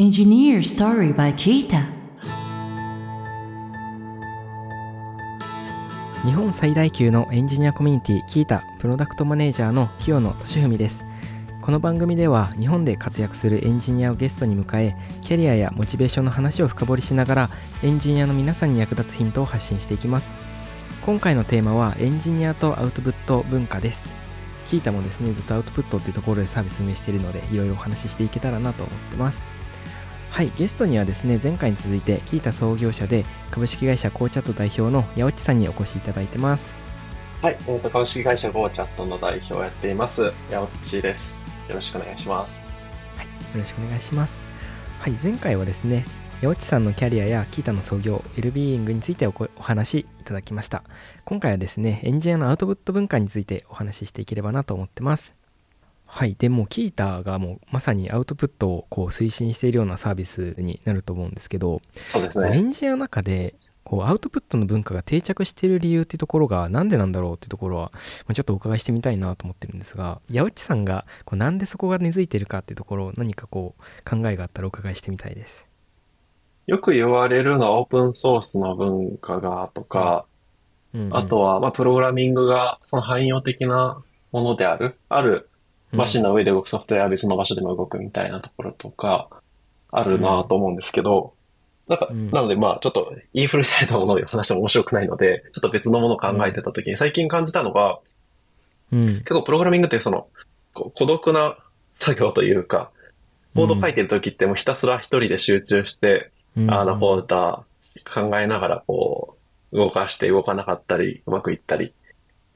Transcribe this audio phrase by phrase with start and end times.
[0.00, 1.82] Engineer Story by Kita
[6.24, 11.04] 日本最大級のエンジニアコミュニティキータプロダクトマネージャーの清野俊文です。
[11.60, 17.50] この番組では日本で活躍するエンジニアをゲストに迎えキャリアやモチベーションの話を深掘りしながら
[17.82, 20.32] エンジニアの皆さんに役立つヒントを発信していきます。
[21.04, 24.14] 今回のテーマはエンジニアとアウトプット文化です。
[24.68, 29.57] キータもですねずっとアウトプットっていうところでサービス運営しているのでいろいろお話ししていけたらなと思ってます。
[30.30, 36.72] はいゲストにはですね前回に続いて Qiita 創業者で株式会社ゴーチャット代表の八内さんにお越しいただいてます
[37.40, 41.38] はい、えーと、株式会社ゴーチャットの代表をやっています、八内です。
[41.68, 42.64] よろしくお願いします。
[43.54, 44.40] よろしくお願いします。
[44.98, 46.04] はい、前回はですね、
[46.42, 50.82] 八内さんのキャリアや Qiita の創業、ウェルビーイングについておこお話しいただきました。
[51.24, 55.37] 今回はですね、エンジニアのアウトプット文化についてお話ししていければなと思ってます。
[56.10, 62.56] はい、でもキータがもうまさにアウトプットをこう推進しているようなサービスになると思うんですけど、そうですね。
[62.56, 75.66] エンジニアの中でこうアウトプットの文化が定着している理由っていうところがなんでなんだろうっていうところはまあちょっとお伺いしてみたいなと思ってるんですが八内さんがこうなんでそこが根付いてるかっていうところを何かこう考えがあったらお伺いしてみたいです。
[76.66, 80.24] よく言われるのはオープンソースの文化がとか、
[80.94, 84.96] うんうんあとは、まあ、プログラミングがその汎用的なものである。
[85.10, 85.47] ある
[85.92, 89.28] マシンの上で動くソフトウェアは別の場所でも動くみたいなところとか、
[89.90, 91.34] あるなと思うんですけど、
[91.88, 92.30] なんか、うん。
[92.30, 97.98] なのでまあ、ちょっと言い古されたものを話しても面白くないので、ちょっと別のものを考えてた時に最近感じたのが、
[98.92, 99.06] うん。
[99.20, 100.28] 結構プログラミングってその、
[100.74, 101.56] 孤独な
[101.94, 102.90] 作業というか、
[103.54, 106.70] コード書いてる時ってもうひたすら一人で集中して、うん。
[106.70, 107.64] ああだこうだ
[108.14, 109.36] 考えながらこ
[109.72, 111.92] う、動かして動かなかったり、うまくいったり、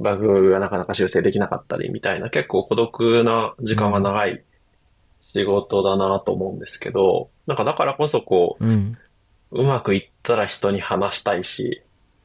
[0.00, 4.42] バグがなかなか修正できなかったりみたいな結構孤独な時間が長い
[5.32, 8.98] 仕事だなと思うんですけど、なんかだからこそこうん
[9.50, 11.82] う、うまくいったら人に話したいし、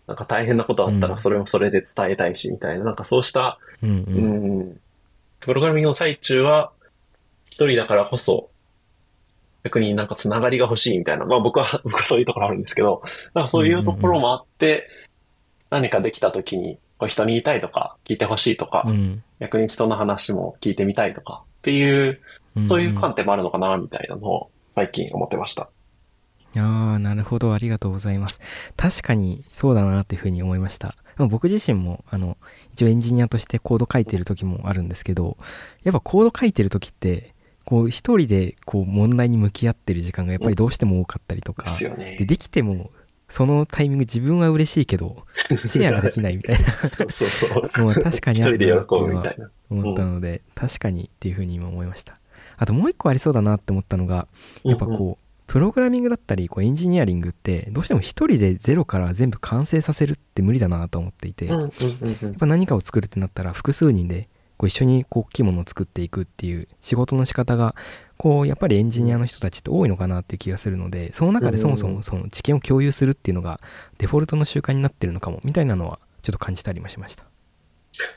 [0.07, 4.79] なんか大変なことあったらそれもそれで伝えたいしみたいな、なんかそうしたうんううんん。
[5.39, 6.71] プログラミングの最中は、
[7.45, 8.49] 一人だからこそ、
[9.63, 11.25] 逆になんかつながりが欲しいみたいな。
[11.25, 13.03] まあ僕は、僕はそういうところあるんですけど、
[13.33, 14.87] なんかそういうところもあって、
[15.69, 19.23] 何かできた時に、こう人に言いたいとか、聞いてほしいとか、うん。
[19.39, 22.19] 逆に人の話も聞いてみたいとか、っていう、
[22.55, 22.67] うん。
[22.67, 25.69] そういう観点もあるのかな、みたいなのを最近思ってました。
[26.55, 27.53] ああなるほど。
[27.53, 28.39] ありがとうございます。
[28.75, 30.95] 確かにそうだなっていうふうに思いました。
[31.17, 32.37] 僕自身もあの
[32.73, 35.37] 一応エンジニアとしてコード書いてる時もあるんですけど
[35.83, 37.33] やっぱコード書いてる時って
[37.65, 41.65] こう一人でこう問題に向き合ってる時間がやっぱりどうしても多かったりとか
[41.97, 42.17] で。
[42.25, 42.91] できても
[43.29, 47.49] そのタイミング自分は嬉しいけど シェアができないみたいそうそうそう。
[47.73, 49.21] なのは確かにある一人でな。
[49.21, 49.41] って。
[49.69, 52.19] 思ったので確かにっていうふうに今思いました。
[52.57, 54.27] あともう一個ありそうだなって思ったのが
[54.63, 55.17] やっぱこう、うんうん
[55.47, 61.71] プログラミングだったりこうエンジニアリングってどうしても一人でゼロから全部完成させるって無理だなと思っていて、やっ
[62.37, 67.75] ぱ何かを作るってなったら複数人でこう一緒にこう大きいものを作っていくっていう仕事の仕方が
[68.17, 73.59] こうやっぱりエンジニアの人たちって多いのかなっていう気がするのでその中でそもそもその知見を共有するっていうのが
[73.97, 77.23] デフォルトの習慣になってるのかもみたいなのはちょっと感じたりもしました。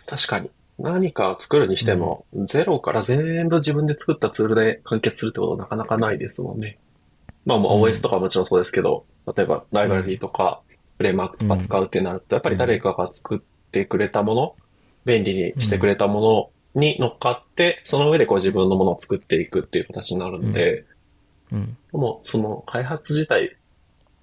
[0.06, 0.50] 確かに。
[0.80, 6.78] 何か作るにしても、ゼロから全部自分で作ったツールで完結するってことなかなかないですもんね。
[7.44, 9.04] まあもううん OS とかはもちろんそうですけど、
[9.36, 10.62] 例えばライブラリーとか
[10.96, 13.38] フレームワークとか使うってなると、やっぱり誰かが作っ
[13.70, 14.54] てくれたもの、
[15.10, 20.84] 便利にしてくれたものに乗っかって、その上でこう自分のものを作っていくっていう形になるので、
[21.52, 23.56] うんでもその開発自体、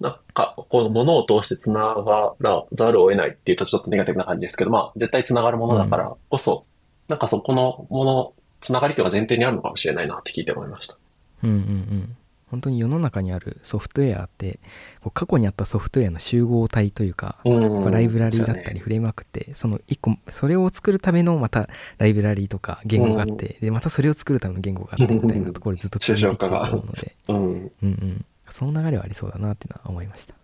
[0.00, 6.64] なんか、このものを通して繋がらざるを得ないっていうとちょっとネガティブな感じですけど、まあ、絶対繋がるものだからこそ、
[7.08, 10.96] なんかそこのもの、繋がりというのが前提にあるのかもしれないなって聞いて思いました。
[11.44, 12.16] うんうんうん
[12.50, 14.58] 本当に世の中にあるソフトウェアって
[15.00, 27.36] こう過去にあったソフトウェアの集合体というか、ライブラリーだったりフレームワークってその一個それを作るためのまたライブラリーとか言語があって、でまたそれを作るための言語があってみたいなところでずっと続いてきてると思うので、うん。
[27.36, 30.34] うんうん、その流れはありそうだなっていうのは思いました。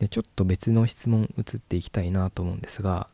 [0.00, 3.08] でちょっと別の質問移っていきたいなと思うんですが、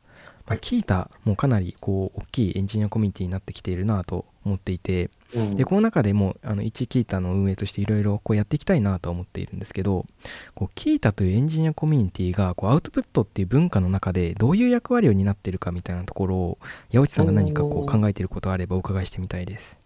[0.46, 10.06] まあ、はいキータもかなりこう大きいエンジニアコミュニティになってきているなと思っていて、うんでこの中でもあの1キータの運営としていろいろこうやっていきたいなとは思っているんですけど
[10.54, 16.58] こうキータというエンジニアコミュニティがこうアウトプットっていう文化の中でどういう役割を担っているかみたいなところを
[16.92, 19.78] 八内さんが何かこう考えていることがあればお伺いしてみたいです。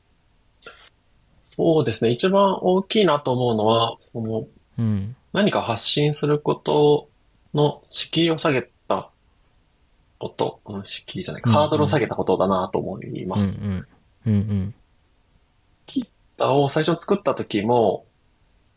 [1.39, 2.11] そうですね。
[2.11, 4.47] 一番大きいなと思うのは、その、
[4.79, 7.09] うん何か発信すること
[7.55, 8.69] の敷居を下げた
[10.19, 13.67] こと、うん、敷居じゃないか、ハードルを下げたことだなと思います。
[13.67, 13.87] うん
[14.27, 14.33] うん。
[14.33, 14.75] うん
[16.39, 18.07] タを最初作った時も、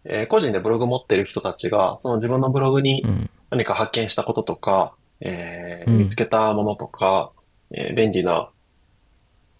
[0.04, 3.30] えー個人でブログ持ってる人たちが、その自分のブログにうん。
[3.52, 5.98] 何か発見したこととか、えーうん。
[6.00, 7.32] 見つけたものとか、
[7.72, 8.50] えー便利な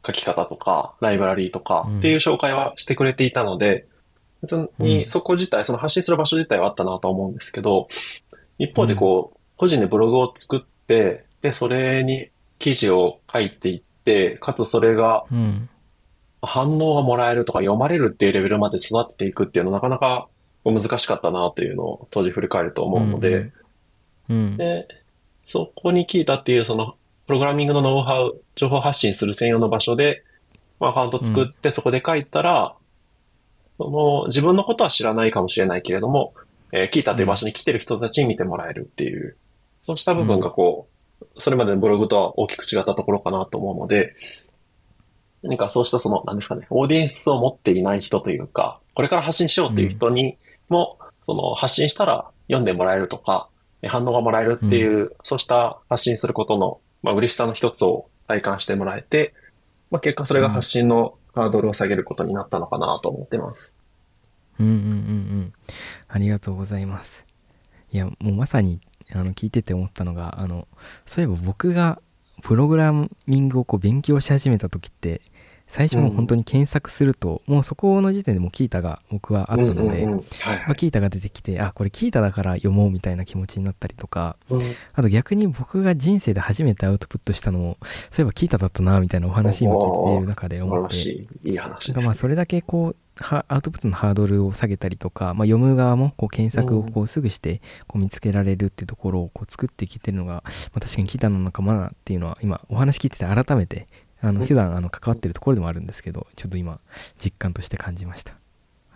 [0.06, 2.00] 書き方とか、ライブラリーとかうん。
[2.00, 3.86] っていう紹介はしてくれていたので、
[4.42, 4.84] 別うん。
[4.84, 7.88] にそこ自体、その発信する場所自体はあったなとは思うんですけど、
[8.58, 12.30] 一方でこう、個人でブログを作って、で、それに
[12.60, 15.70] 記事を書いていって、かつそれがうん。
[16.42, 20.28] 反応がもらえるとか読まれるっていうレベルまで育てていくっていうのはなかなか
[20.66, 23.52] 難しかったなというのを当時振り返ると思うので、
[24.28, 24.58] うん。
[24.58, 24.88] で、
[25.46, 26.96] そこに聞いたっていうその
[27.28, 30.24] プログラミングのノウハウ、情報発信する専用の場所で、
[30.80, 32.76] まあ、アカウント作ってそこで書いたら、
[33.78, 36.34] その自分のことは知らないかもしれないけれども、
[36.72, 39.36] えー聞いたという場所に来てる人たちに見てもらえるっていう、
[39.80, 40.91] そうした部分がこう、
[41.38, 44.14] それまでのブログとは大きく違ったところかなと思うので、
[45.44, 50.38] 何かそうしたその、なんですかね、オーディエンスを持っていない人というか、これから発信しようっていう人に
[50.70, 53.50] も、その発信したら読んでもらえるとか、
[53.82, 59.34] え反応がもらえるっていう、そうした発信することの、まあ、嬉しさの一つを体感してもらえて、
[59.90, 63.76] まあ、結果それが発信のハードルを下げることになったのかなと思ってます。
[64.60, 65.54] うんうんうんうん。
[66.08, 67.26] ありがとうございます。
[67.92, 68.80] いや、もうまさに、
[69.14, 70.68] あの、聞いてて思ったのが、あの、
[71.06, 72.02] そういえば僕が、
[72.42, 72.92] プログラ
[73.28, 75.22] ミングをこう勉強し始めた時って、
[75.72, 80.24] 最初もう本当に検索すると、もうそこの時点でもうキータが僕はあったので、うんうんうん。
[80.42, 80.76] はい。
[80.76, 84.62] キータが出てきて、あ、これキータだから読もうみたいな気持ちになったりとか、うん。
[84.94, 87.78] あと逆に僕が人生で初めてアウトプットしたのも、
[88.10, 90.96] そういえばキータだったな、みたいなお話今聞いている中で思って、
[92.02, 100.44] い、まあそれだけこうはアウトプットのハードルを下げたりとか、まあ、読む側もこう検索をこうすぐしてこう見つけられるっていうところをこう作ってきてるのが、ま
[100.76, 103.88] あ、確かにキータの仲間だっていうのは今お話聞いてて改めて
[104.22, 104.46] あのうん。
[104.48, 106.80] 普段あの関わってるところでもあるんですけどちょっと今
[107.24, 108.34] 実感として感じました。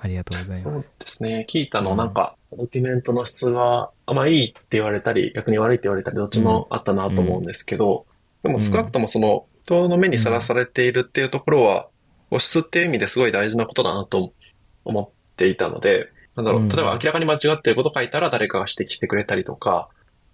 [0.06, 0.62] ありがとうございます。
[0.62, 1.48] そうですね。
[1.50, 8.06] 聞いたのなんか、ドキュメントの質は、あまあいいって言われたり、逆に悪いって言われたり、どっちもあったなと思うんですけど、
[8.44, 11.88] でも少なくともその、人の目にさらされているっていうところは、
[12.30, 14.34] 保質っていう意味ですごい大事なことだなと
[14.84, 19.90] 思っていたので、なんだろう、うん例えば明らかに間違ってること書いたら誰かが指摘してくれたりとか、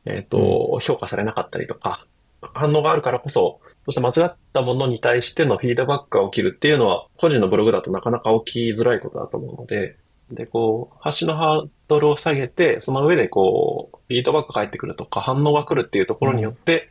[0.06, 2.08] えっ、と、評価されなかったりとか、
[2.54, 9.98] 反応があるからこそ、そして間違ったものに対してのフィードバックが起きるっていうのは、個人のブログだとなかなか起きづらいことだと思うので、
[10.32, 16.90] で、こう、発信のハードルを下げて、その上でこう、フィードバック返ってくるとか、反応が来るっていうところによって、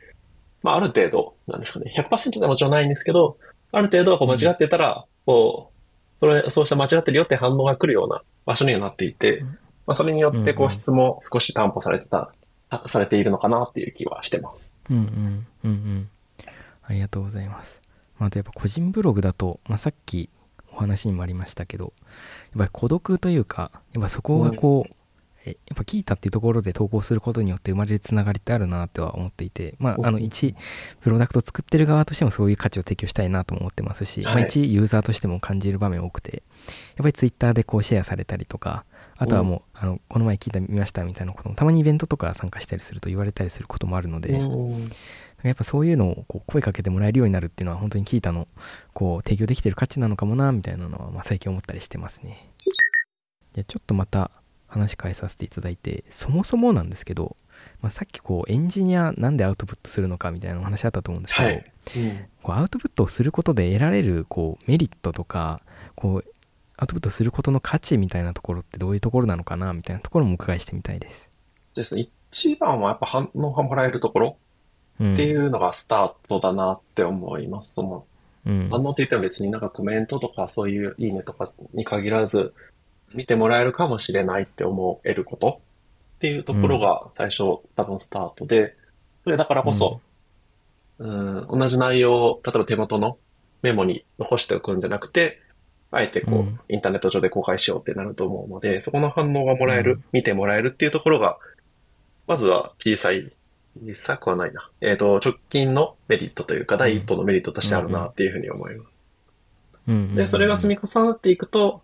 [0.63, 3.39] まあ、ある程度、なんですかね、100%ではもちろんないんですけど、
[3.73, 9.43] ある程度こう間違ってたら、こう、それ、そうした間違ってるよって反応が来るような場所にはなっていて、
[9.87, 12.33] まあ、それによって、こう質も少し担保されてた、
[12.69, 14.75] たされているのかなっていう気はしてます。
[14.91, 16.11] うんうんうんうん。
[16.91, 17.81] ありがとうございます、
[18.19, 20.29] まあ、あとやっぱ個人ブログだと、まあ、さっき
[20.73, 24.95] お話にもありましたけどやっぱり孤独というかやっぱそこがこう、え
[25.45, 30.55] やっぱ聞いたっていうところで投稿することによって生まれるつながりってあるなとは思っていてまああのうん一
[31.01, 34.35] プロダクト作ってる側としてもそういう価値を提供したいなとも思ってますし、はい。
[34.35, 36.43] まあ、一ユーザーとしても感じる場面多くて
[36.97, 38.85] やっぱりツイッターでこうシェアされたりとか
[39.17, 44.91] あとはもう、あのこの前聞いた見ましたみたいなこともたまにイベントとか参加したりすると言われたりすることもあるので、うん
[45.43, 48.47] やっぱそういうのをこう声かけてもらえるようになるっていうのは本当にキータの
[48.93, 52.51] こう提供できてる価値なのかもなみたいなのはまあ最近思ったりしてますね。
[53.55, 54.31] じゃあちょっとまた
[54.71, 57.37] 話変えさせていただいてそもそもなんですけど、
[57.83, 61.73] まあ、さっきこうエンジニアなんでアウトプットするのかみたいなお話あったと思うんですけど、はい。
[61.97, 65.61] うんこうアウトプットをすることで得られるこうメリットとか
[65.95, 66.25] こう
[66.79, 71.29] アウトプットすることの価値みたいなところってどういうところなのかなみたいなところもお伺いしてみたいです。
[71.75, 72.09] ですね。
[72.31, 74.37] 一番はやっぱ反応がもらえるところ
[75.01, 77.75] うん、っていうのがスタートだなって思います。
[77.75, 78.05] その
[78.47, 82.55] うん、反応って言っても別になんかコメントとかそういういいねとかに限らず
[83.15, 85.61] 見てもらえるかもしれないって思えること
[86.17, 88.77] っていうところが最初多分スタートで、
[89.25, 90.01] それだからこそ、
[90.99, 93.19] うん、同じ内容を例えば手元の
[93.63, 95.41] メモに残しておくんじゃなくて、
[95.91, 96.61] あえてこう、うん。
[96.69, 100.05] インターネット上で公開しようってなると思うので、そこの反応がもらえる、うん。
[100.13, 101.39] 見てもらえるっていうところが、
[102.27, 103.33] まずは小さい、
[103.85, 104.71] 小さくはないな。
[104.81, 108.93] えっ、と、直近のメリットというか、第一歩のメリットとしてあるなっていうふうに思います。
[109.89, 110.15] うん。
[110.15, 111.83] で、それが積み重なっていくと、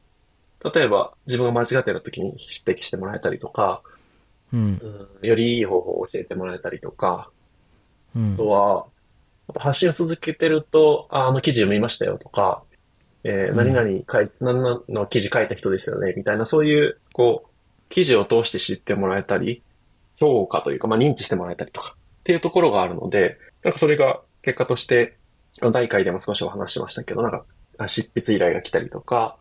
[0.75, 3.82] 例えば自分が間違ってた時に指摘してもらえたりとか、
[4.52, 4.80] うん。
[5.20, 7.30] うん、よりいい方法を教えてもらえたりとか、
[8.14, 8.35] うん。
[8.35, 8.87] あとは、
[9.49, 12.62] やっぱ発信を続けてると、あ、あの記事読みましたよとか、
[13.25, 13.56] えーうん。
[13.56, 17.49] 何々書い、何々の記事書いた人ですよね、みたいな、そういう、こう、
[17.88, 19.62] 記事を通して知ってもらえたり、
[20.16, 25.16] 評価というか、まあ、認知してもらえたりとか、っていうところがあるので、なんかそれが結果として、
[25.61, 27.44] 第1回でも少しお話ししましたけど、なんか、
[27.78, 29.37] あ執筆依頼が来たりとか、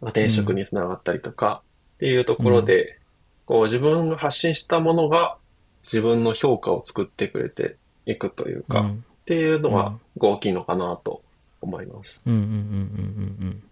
[0.00, 1.62] まあ転職につながったりとか、
[1.96, 2.98] っていうところで、
[3.46, 5.36] こう自分が発信したものが
[5.82, 7.76] 自分の評価を作ってくれて
[8.06, 11.22] いくというか、っうんていうのがうん大きいのかなと
[11.60, 12.22] 思います。
[12.26, 13.62] うんうんうんうんうんうん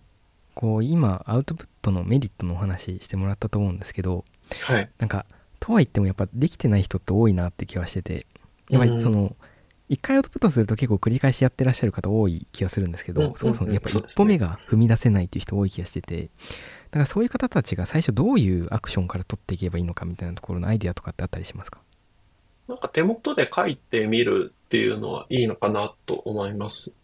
[0.54, 4.24] こう今アウトプットのメリットのお話してもらったと思うんですけど
[4.62, 4.90] はい。
[4.98, 5.24] なんか
[5.60, 8.26] とは言ってもやっぱできてない人って多いなって気はしてて
[8.68, 9.36] やっぱりその
[9.88, 16.28] 一回アウトプットすると結構繰り返しやってらっしゃる方多い気がするんですけど、うんそもそもやっぱ一歩目が踏み出せないっていう人多い気がしててだ
[16.92, 21.80] からそういう方たちが最初どういうアクションから取っていけばいいのかみたいなところのアイデアとかってあったりしますか？
[22.68, 26.94] なんか手元で書いてみるっていうのはいいのかなと思います。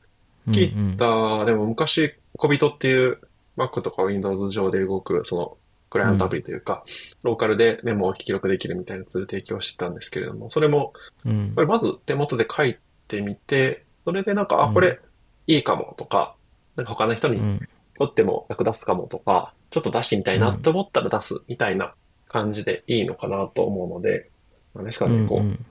[0.46, 3.18] ギター、でも昔、小人っていう
[3.56, 5.56] Mac とか Windows 上で動く、その、
[5.94, 6.82] クライアントアプリというか、
[7.22, 10.92] ローカルでメモを記録できるみたいなツール提供してたんですけれども、それも、
[11.24, 11.46] うん。
[11.46, 14.74] やっぱりまず手元で書いてみて、それでなんか、あ、うん。
[14.74, 14.98] これ
[15.46, 16.34] いいかもとか、
[16.74, 17.68] なんか他の人にうん。
[17.96, 21.94] とっても役立つかもとか、ちょっと出してみたいなって思ったら出すみたいな
[22.26, 24.30] 感じでいいのかなと思うので、
[24.74, 25.66] なんですかね、こう、うん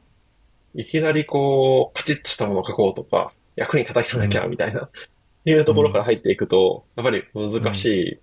[0.75, 4.89] いきなりこう、カチッとしたものを書こうとか、役に叩きなきゃみたいな、
[5.45, 8.19] いうところから入っていくと、やっぱり難しい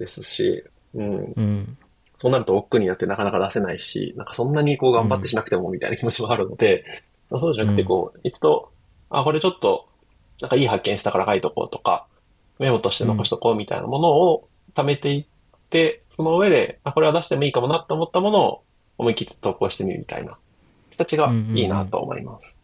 [0.00, 1.32] ですし、うん。
[1.36, 1.78] うん。
[2.16, 6.84] そうなると億劫になってなかなか出せないし、なんかそんなにこう頑張ってしなくてもみたいな気持ちもあるので、
[7.30, 8.70] まあそうじゃなくてこう、一度、
[9.10, 9.88] あ、これちょっと、
[10.40, 12.06] なんかいい発見したから書いとこうとか、
[12.58, 15.24] メモとして残しとこうみたいなものを貯めていっ
[15.70, 18.62] て、その上で、あ、これは出してもいいかもなって思ったものを
[18.98, 20.38] 思い切って投稿してみるみたいな
[20.92, 22.58] 形がいいなと思います。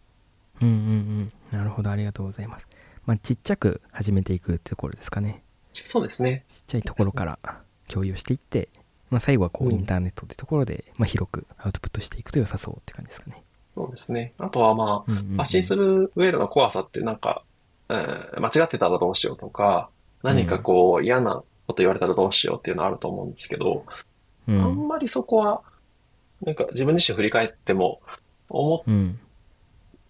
[0.61, 1.33] うんうんうん。
[1.59, 2.67] なるほどありがとうございます。
[3.07, 5.43] まあちっちゃく始めていくってところですかね。
[5.73, 6.45] そうですね。
[6.51, 7.39] ちっちゃいところから
[7.93, 8.69] 共有していって、
[9.11, 9.75] まあ、最後はこううん。
[9.75, 13.43] インターネットってところで、まあ、広くアウトプットしていくと良さそうって感じですかね。
[13.75, 14.33] そうですね。
[14.39, 15.37] あとはまあ、うんうんうん。
[15.37, 17.43] 発信する上での怖さってなんか、
[17.89, 19.89] えー間違ってたらどうしようとか、
[20.23, 23.85] 何かこう嫌なこと言われたらどうしようっていうのはあると思うんですけど、
[24.49, 25.63] うあんんまりそこは、
[26.43, 28.01] なんか自分自身振り返っても、
[28.49, 29.19] 思うん。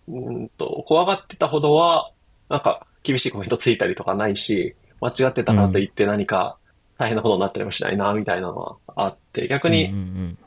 [0.08, 2.10] うーんと、怖がってたほどは、
[2.48, 6.58] なんか厳しいコメントついたりとかないし、間違ってたからといって何か
[7.00, 10.38] 大変なことになったりもしないな、みたいなのはあって、逆うんうにん。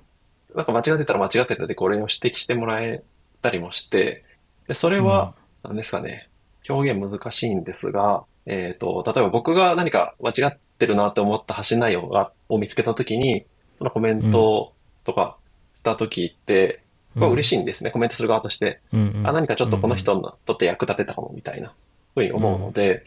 [0.53, 3.01] なんか間違ってたら間違ってたでこれを指摘してもらえ
[3.41, 4.23] たりもして、
[4.67, 5.33] でそれは、
[5.63, 6.29] なんですかね、
[6.69, 13.47] 表現難しいんですが、えっと、例えば僕が何か間違ってるなって思った発信内容が、を見つけたときに、
[13.79, 14.73] そのコメント
[15.05, 15.37] とか
[15.75, 16.81] したときって、
[17.15, 17.21] うん。
[17.21, 18.79] まあ嬉しいんですね、コメントする側として。
[18.93, 19.27] うんうん。
[19.27, 21.73] あ、何かちょっとこの人にとって役立てたかもみたいな
[22.13, 23.03] ふうに思うので、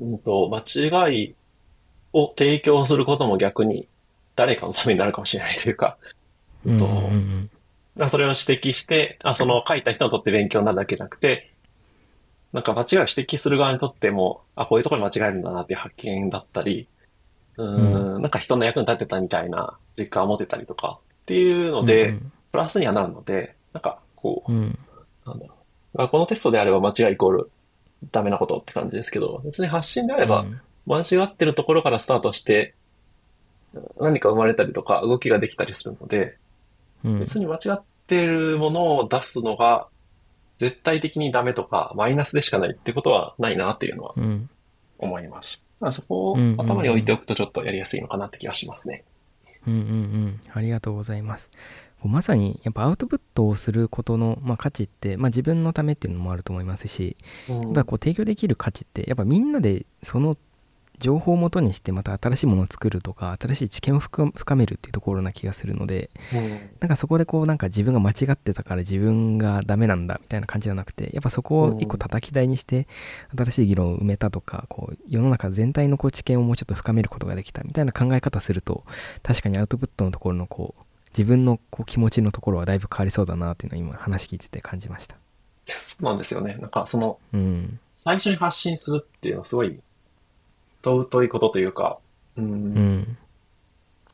[0.00, 1.34] うんと、間違い
[2.14, 3.86] を提供することも逆に
[4.36, 5.98] 誰かのためになるかもしれないというか、
[6.64, 7.50] うんとうんうん。
[7.96, 11.50] まあそれを指摘して、あ、その書いた人にとって勉強になるだけじゃなくて、
[12.52, 16.86] なんか間違いを指摘する側にとっても、あ、こういうところに間違えるんだなっていう発見だったり、
[17.56, 22.32] うーん、なんか人の役に立てたみたいな実感を持てたりとかっていうので、うん。
[22.52, 24.78] プラスにはなるので、なんかこう、うん。
[25.26, 25.54] なんだろ
[25.94, 25.98] う。
[25.98, 27.50] まあこのテストであれば間違いイコール
[28.12, 32.74] ダメなことって感じですけど、別に発信であればうん間違ってるところからスタートして、
[33.98, 36.36] 何か生まれたりとか動きができたりするので、
[37.04, 37.20] うん。
[37.20, 39.88] 別に間違ってるものを出すのが
[40.58, 44.48] 絶対的にダメとかマイナスでしかないってことはないなっていうのはうん。
[44.98, 45.66] 思います。
[45.80, 46.60] だからそこをうんうんうん。
[46.60, 49.04] 頭に置いておくとちょっとやりやすいのかなって気がしますね。
[49.66, 50.40] うんうんうん。
[50.52, 51.50] ありがとうございます。
[52.02, 57.16] まさにやっぱアウトプットをすることの、まあ、価値って、まあ、自分のためっていうのもあると思いますし
[57.48, 57.62] うん。
[57.62, 60.36] やっぱこう提供できる価値ってやっぱみんなでその
[60.98, 72.86] 情報をもとにしてまた新しいものを作るとか新しい知見を深深めるっていうところな気がするのでうんなんかそこでこうなんか自分が間違ってたから自分がダメなんだみたいな感じじゃなくてやっぱそこを一個叩き台にして
[73.36, 78.84] 新しい議論を埋めたとかこう世の中全体のこう知見をもうちょっと深めることができたみたいな考え方すると
[79.22, 85.16] 確かにアウトプットのところのこう自分のこう気持ちのところはだいぶ変わりそうだなっていうのを今話聞いてて感じました。
[85.66, 86.56] そうなんですよね。
[86.60, 87.78] なんかそのうん。
[87.92, 89.80] 最初に発信するっていうのはすごい
[90.84, 91.98] 尊いことというか、
[92.36, 93.16] うんうん。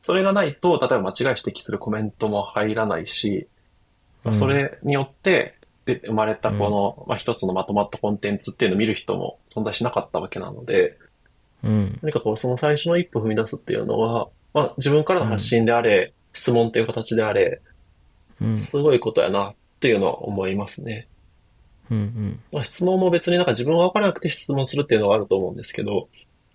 [0.01, 3.47] それがないと、例えば間違い指摘するコメントも入らないし、
[4.23, 10.97] まあそれによってで生まれたこの、まあ、一つのまとまったコンテンツっていうのを見る人も存在しなかったわけなので、
[11.63, 11.99] うん。
[12.01, 17.61] 何かこうその最初の一歩踏み出すっていうのは、まあ、自分からの発信であれ、質問っていう形であれ、
[18.41, 18.57] うん。
[18.57, 21.07] すごいことやなっていうのは思いますね。
[21.89, 22.39] うん。
[22.51, 26.09] まあ、質問も別になんか自分が分からなくて質問するっていうのはあると思うんですけど、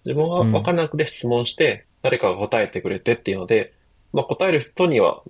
[0.07, 3.73] 自分が分からなくて質問して、誰かが答えてくれてっていうので、
[4.13, 5.23] まあ、答える人には、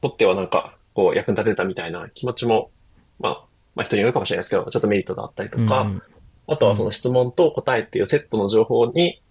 [0.00, 2.70] とってはなんか、こう、役に立てたみたいな気持ちも、
[3.18, 3.44] まあ、
[3.74, 6.02] まあ人によるかもしれないですけど、ちょっとメリットがあったりとか、うん
[6.50, 9.22] あとはその質問と答えっていうセットの情報に、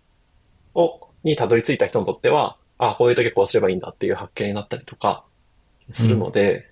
[0.73, 5.25] をにたどり着いた人にとっては、あ、こういう時はこうすればいいんだっていう発見になったりとか
[5.91, 6.71] するので、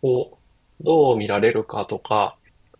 [0.00, 0.38] こ
[0.80, 2.36] う、どう見られるかとか、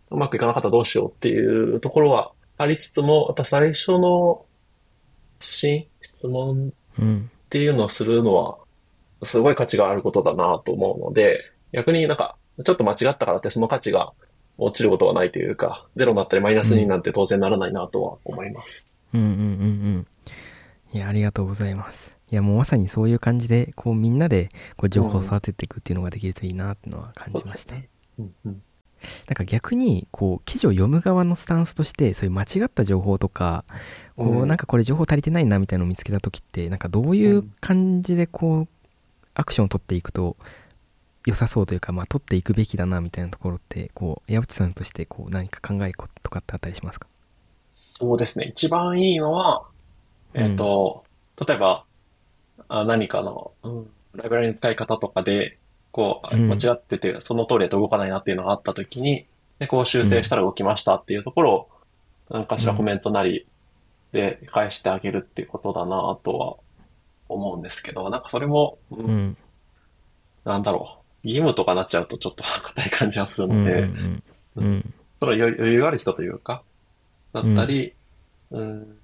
[0.09, 4.45] うまくいかなかったらどうしようっていうところはありつつも、やっぱ最初の
[5.39, 8.57] 発信、質問うんっていうのをするのは、
[9.23, 14.11] すごい価値があることだなと思うので、逆になんか、ちょっと間違ったからってその価値が
[14.59, 18.85] 落ちることはないというか、ゼロになったりマイナスになんて当然ならないなとは思います。
[19.13, 19.35] うんうんうんう
[19.97, 20.07] ん
[20.91, 27.89] いやありがとうございますいやもうまさにそういう感じでこうみんなでこう情報を育てていくっていうのができるといいなっていうのは感じました、ね。
[28.17, 28.61] うんうん。
[29.27, 33.65] なんか逆にこう記事を読む側のスタンスとしてそういう間違った情報とか
[34.15, 38.67] こううんなんかこれ情報足りてないなみたいなのを見つけた時ってなんかどういう感じでこう
[39.33, 40.35] アクションを取っていくと
[41.25, 47.07] 良さそうというかまあ取っていくべきだなみたいなところってこう矢内さんとしてこう何か考えこととかってあったりしますか？
[47.73, 48.45] そうですね。
[48.45, 49.63] 一番いいのは、
[50.33, 51.05] えっ、と、
[51.47, 51.85] 例えば、
[52.67, 55.57] あ何かの、うん、ライブラリの使い方とかで、
[55.91, 59.25] こう、うん間違ってて、その通りだと動かないなっていうのがあったときに、
[59.59, 61.69] で、こう修正したら動きましたっていうところを、
[62.29, 63.47] 何かしらコメントなり
[64.11, 66.55] で返してあげるっていうことだなとは
[67.27, 69.05] 思うんですけど、なんかそれも、うん。
[69.05, 69.37] うん。
[70.45, 74.23] なんだろう、義務とかなっちゃうとちょっと硬い感じがするうんので、うん。
[74.55, 74.83] う
[75.19, 76.63] その余余裕がある人というか、
[77.33, 77.93] だったり、
[78.51, 78.97] うん、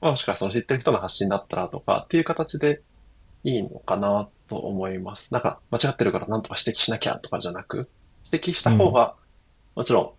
[0.00, 2.80] まあもしくはその知ってる人の発信だったらとかっていう形で
[3.44, 5.32] いいのかなと思います。
[5.32, 7.88] なんか間違ってるからなんとか指摘しなきゃとかじゃなく、
[8.30, 9.14] 指摘した方が、
[9.74, 10.10] もちろん、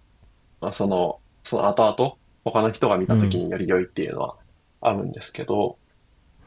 [0.61, 4.35] まあその、その後々、他の人が見た時により良いっていうのは
[4.81, 5.77] あるんですけど、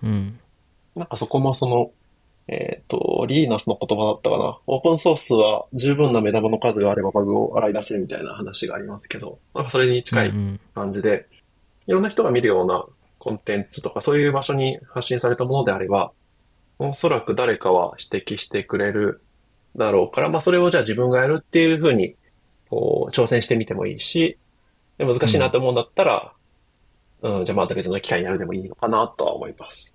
[0.03, 0.39] うん
[0.97, 1.91] なんかそこもその、
[2.49, 4.59] えっと、リーナスの言葉だったかな。
[4.67, 11.27] オープンソースは十分な目玉の数があればバグを洗い出せるみたいな話がありますけど、なんかそれに近いうん感じで、
[11.87, 12.85] いろんな人が見るような
[13.19, 16.13] コンテンツとかそういう場所に発信されたものであれば、
[16.79, 19.23] おそらく誰かは指摘してくれる
[19.77, 22.17] だろうから、まあそれをじゃあ自分がやるっていうふうに、
[22.69, 24.39] こう、挑戦してみてもいいし、
[24.99, 26.33] で難しいなと思うんだったら、
[27.23, 29.93] うん、じゃあまた別の機会にやるでもいいのかなとは思います。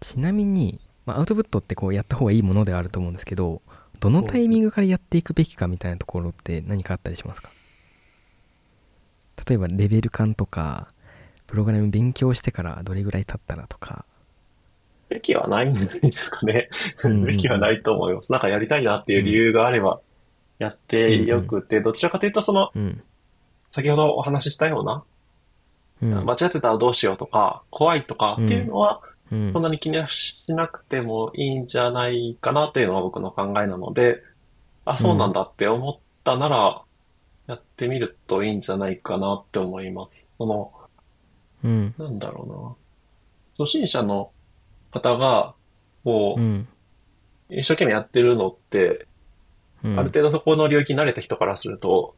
[0.00, 3.62] ちなみに、まあ、アウトプットってこうやった方がいいものではあると思うんですけど
[4.00, 7.50] どのタイミングからやっていくべきかみたいなところって何かあったりしますか？
[9.46, 10.88] 例えばレベル感とか
[11.46, 14.04] プログラム勉強してからどれぐらい経ったらとか
[15.14, 16.68] べきはないんじゃないですかね。
[17.24, 18.32] べきはないと思います。
[18.32, 20.00] なんかやりたいなっていう理由があれば、
[20.58, 23.02] やってよくて、どちらかというとその、うん
[23.70, 25.02] 先ほどお話ししたような、
[26.00, 29.00] うん間違ってたらどうしようとか、怖いとかっていうのは、
[29.30, 34.20] うんそんなに気にしなくてもいいんじゃないかなというのが僕の考えなので、
[34.84, 36.82] あ、そうなんだって思ったなら、
[37.46, 40.30] やってみるといいんじゃないかなって思います。
[40.38, 40.72] その、
[41.62, 42.76] うんなんだろ
[43.58, 43.64] うな。
[43.64, 44.30] 初心者の
[44.94, 45.54] 方が、
[46.04, 46.68] こう、うん。
[47.50, 49.06] 一生懸命やってるのって、
[49.82, 49.98] うん。
[49.98, 52.14] ある程度そこの領域に慣れた人からすると、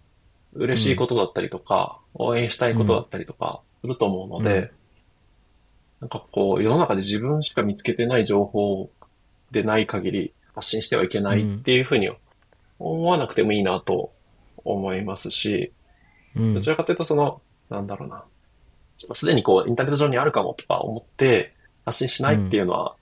[0.52, 4.70] 嬉しいことだったりとか、応援したいことだったりとか、すると思うので、うん。
[6.02, 8.90] なんかこう、世の中で自分しか見つけてない情報
[9.50, 12.10] でない限り発信してはいけないっていうふうに
[12.78, 14.12] 思わなくてもいいなと
[14.64, 15.72] 思いますし、
[16.34, 16.54] うん。
[16.54, 18.24] どちらかというとその、なんだろうな。
[19.14, 21.56] すでにこう、インターネット上にあるかもとか思って
[21.87, 22.96] 発信しないっていうのは、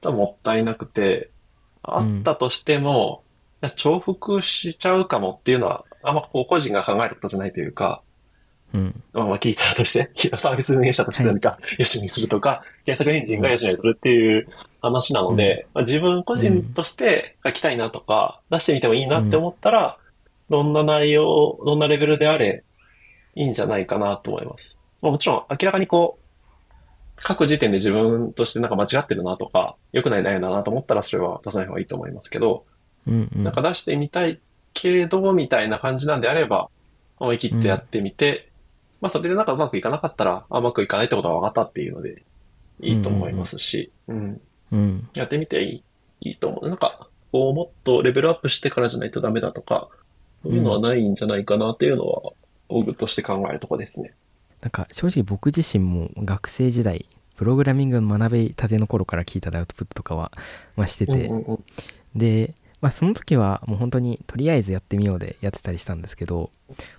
[0.00, 1.30] 多分もったいなくて、
[1.82, 3.22] あったとしても、
[3.76, 8.02] 重複しちゃうかもっていうのは、あんまこう個人が考えることじゃないというか、
[8.74, 9.02] うん。
[9.12, 14.48] まあまあ聞いたとして、サービス運営者として何かよしにするとか、検索エンジンがよしにするっていう
[14.82, 19.96] 話なので、まあ、自分個人として書きたいなとか、出してみてもいいなって思ったら、
[20.50, 22.64] どんな内容、どんなレベルであれ、
[23.36, 24.78] いいんじゃないかなと思います。
[25.00, 26.23] まあもちろん明らかにこう、
[27.20, 32.64] 書く時点で自分としてなんか間違ってるなとか、良くない内容だなと思ったらそれは出さない方がいいと思いますけど、
[33.06, 34.40] うんうんなんか出してみたい
[34.72, 36.68] けど、みたいな感じなんであれば、
[37.18, 38.50] 思い切ってやってみて、
[39.00, 42.22] まあそれでなんかうまくいかなかったら、あうまくいかないってことが分かったっていうので、
[42.80, 44.40] いいと思いますし、うん、
[44.72, 45.82] うんやってみていい、
[46.20, 46.68] いいと思う。
[46.68, 49.88] なんか、こうもっとレベルアップしてからじゃないとダメだとか、
[50.42, 52.32] そういうのはないんじゃないかなっていうのは、
[52.68, 54.14] 僕として考えるとこですね。
[54.64, 57.04] なんか正直僕自身も学生時代
[57.36, 60.32] プログラミングの学びたての頃から聞いたアウトプットとかは、
[60.74, 61.30] まあ、してて、
[62.14, 66.50] で、まあ、その時はもう本当にとりあえずやってみようでやってたりしたんですけど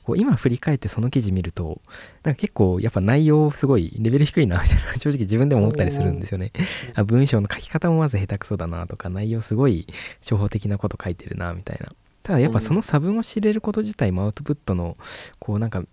[0.04, 1.82] こう今振り返ってその記事見ると
[2.22, 6.52] なんか結構やっぱ内容すごいレベル低いなみたいな 正直自分でも思ったりするんですよね。
[6.94, 9.88] あ文章の書き方もまず下手くそだなとか内容すごい
[10.22, 11.92] 初歩的なこと書いてるなみたいな。
[12.22, 14.98] ただやっぱその差分を知れること自体もアウトプットの
[15.40, 15.84] こうなんか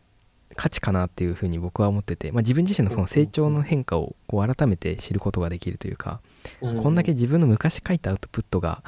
[0.57, 6.21] 価値かなっていうふうに僕は思ってて、まあ、自分自身のその成長の変化をこう改めて知ることができるというか、
[6.61, 8.83] こんだけ自分の昔書いたアウトプットが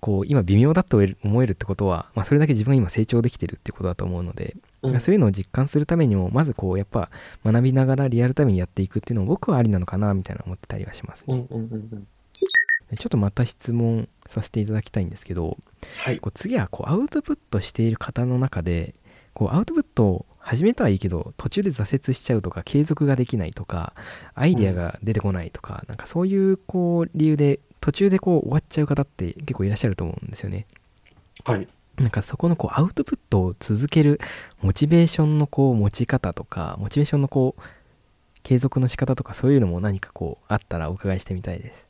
[0.00, 7.10] こう今微妙だと思えるってことは、まあ、それだけ自分が今成長できてるってことだと思うので、うん、そういうのを実感するためにもまずこうやっぱ
[7.44, 11.46] 学びながらリアルタイムにやっていくっていうのも僕はありなのかなみたいな思ってたりはしますね。
[11.50, 12.06] うんうんうんうん。
[12.96, 15.56] ちょっとまた質問させていただきたいんですけど、
[16.04, 18.94] はい、こう次はこうアウトプットしている方の中で
[19.34, 23.94] こうアウトプットを始めたはいいけど途中で挫折しちゃうとか継続ができないとか
[24.36, 30.66] アイディアが出てこないとか、うん、なんかそういうこう理由で途中でこう終わっちゃう方って結構いらっしゃると思うんですよね。
[31.44, 31.66] はい。
[31.96, 34.20] なんかそこのこうアウトプットを続ける
[34.62, 37.62] モチベーションのこう持ち方とかモチベーションのこう
[38.44, 41.86] 継続の仕方とかそういうのも何かこうあったらお伺いしてみたいです。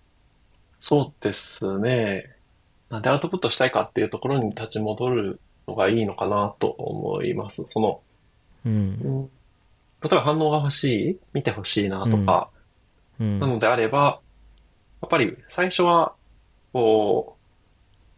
[0.81, 2.31] そうですね。
[2.88, 7.64] なんでアウトプットしたいかっていうところに立ち戻るのがいいのかなと思います。
[7.66, 8.01] その、
[8.66, 9.31] うん、
[10.02, 12.50] 例えば反応が欲しい見てほしいなとか、
[13.20, 14.20] うん、なのであれば、
[15.00, 16.14] やっぱり最初は、
[16.72, 17.37] こ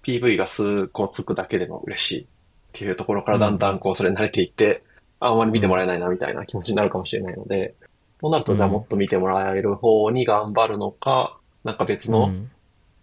[0.02, 2.26] う、PV が数個つくだけでも嬉しいっ
[2.72, 4.82] ていうところからだんだんこうそれに慣れていって、
[5.20, 7.74] うん、あんまり見てもらえないなみたいな気持ちになるかもしれないので、
[8.20, 12.32] そうなるとじゃあもっと見てもらえる方に頑張るのか、なんか別の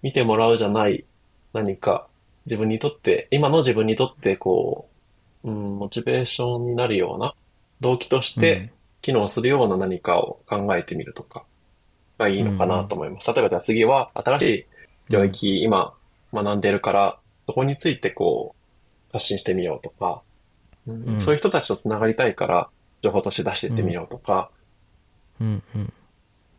[0.02, 1.06] 見てもらうじゃない
[1.54, 2.08] 何か
[2.48, 4.90] 自分にとって、今の自分にとってこ
[5.46, 7.34] う、うん、モチベーションになるような
[7.82, 11.44] 動機として機能するような何かを考えてみるとか
[12.18, 13.32] がいいのかなと思います。
[13.34, 14.66] 例えばじゃあ次は新しい
[15.10, 15.94] 領域、今
[16.34, 20.24] 学んでるから、そこについてこう発信してみようとか、
[20.88, 22.70] うん、そういう人たちと繋がりたいから
[23.02, 24.50] 情報として出していってみようとか、
[25.40, 25.64] うん。
[25.76, 25.94] うん。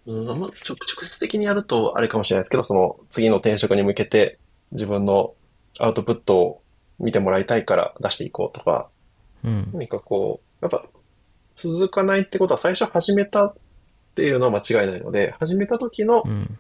[0.07, 4.39] うん、直接的にやるとあれかもしれないですけど、その次の転職に向けて
[4.73, 5.35] 自分の
[5.79, 6.63] アウトプットを
[6.99, 8.89] 見てもらいたいから出していこうとか、
[9.45, 10.85] うん、何かこう、やっぱ
[11.55, 13.55] 続かないってことは最初始めたっ
[14.15, 16.59] ていうのは間違いないので、始めた時の、うん、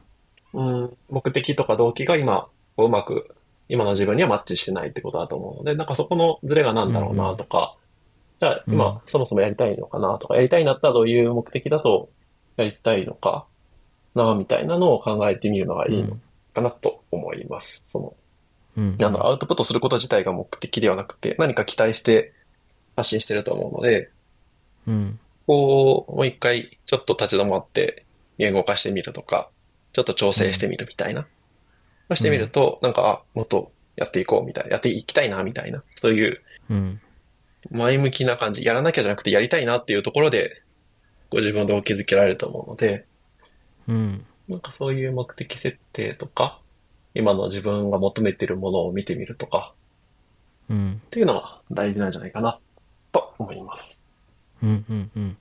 [0.55, 3.35] うん目的とか動機が今、うまく、
[3.69, 12.09] 今の自分にはマッチしてないってことだと思うので、なんかそこのズレが何だろうなとか、うん、じゃあ今、そもそもやりたいのかなとか、やりたいんだったらどういう目的だと
[12.57, 13.47] やりたいのか
[14.15, 16.17] な、みたいなのを考えてみるのがいいの
[16.55, 17.83] かなと思います。
[17.87, 18.15] その、
[18.77, 22.33] うん、あの、アウトプットすること自体が目的ではなくて、何か期待して
[22.95, 24.11] 発信してると思うので、
[24.87, 28.05] うん、こう、もう一回ちょっと立ち止まって
[28.39, 29.49] 言語化してみるとか、
[29.93, 31.27] ちょっと調整してみるみたいな。
[32.11, 36.43] うん、してみると、なんか、あ、もっとやっていこうみたいな、やっていきたいなみたいな、そういう、
[37.71, 40.63] 前向きな感じ、やらなきゃじゃなくてやりたいなっていうところで、
[41.31, 43.07] ご自分をどう築けられると思うので、
[43.89, 44.25] うん。
[44.49, 46.61] なんかそういう目的設定とか、
[47.17, 49.73] 今の自分が求めてるものを見てみるとか、
[50.69, 51.01] うん。
[51.07, 52.59] っていうのが大事なんじゃないかな、
[53.13, 54.07] と思います。
[54.63, 55.37] うんうんうん。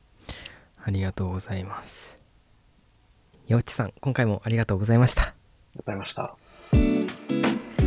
[0.83, 2.17] ありがとうございます。
[3.49, 5.21] 八内さん、今回もありがとうございました。
[5.21, 5.39] ありがと
[5.79, 6.44] うございました。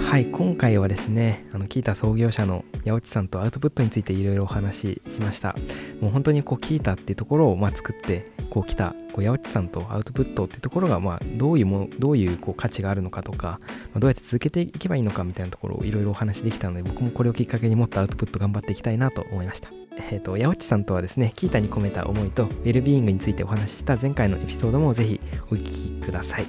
[0.08, 5.54] はい今回はですねあのキータ創業者の八内さんとアウトプットについていろいろお話ししました。
[6.00, 13.60] もう本当にこうキータっていうところをま作ってこう来たこう八内さんとアウトプットっていうところがまどういうもどういうこう価値があるのかとか、
[13.92, 19.68] ま、どうやって続けていけばいいのかみたいなところをいろいろお話しできたので僕もこれをきっかけにもっとアウトプット頑張っていきたいなと思いました。
[20.10, 26.46] えーと、八内さんとはですねキータに込めた思いとウェルビーイングについてお話しした前回のエピソードもぜひお聞きくださ、い、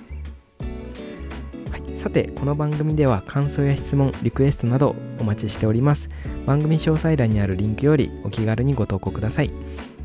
[1.99, 6.09] さてこの番組では感想や質問リクエストなどお待ちしております。
[6.45, 9.51] 番組詳細欄にあるリンクよりお気軽にご投稿ください。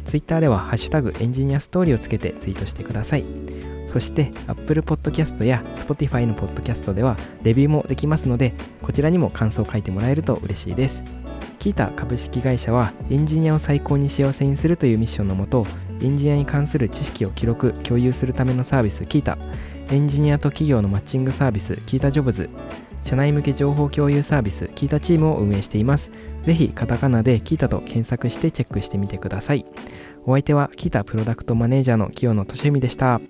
[0.04, 3.24] Twitter では「ハッシュタグエンジニアストーリー」をつけてツイートしてください。
[3.86, 11.00] そして Apple Podcast や Spotify の Podcast ではレビューもできますのでこちらにも感想を書いてもらえると嬉しいです。
[11.60, 15.64] キータ株式会社はエンジニアを最高に幸せにするというミッションのもと
[16.02, 19.38] エンジニアに関する知識を記録共有するためのサービスキータ。
[19.90, 22.48] エンジニアと企業のマッチングサービスキータジョブズ。
[23.04, 26.10] 社内向け情報共有サービスキータチームを運営しています。
[26.42, 29.66] ぜひカタカナでキータと検索してチェックしてみてください。
[30.24, 33.20] お相手はキータプロダクトマネージャーの清野俊文でした。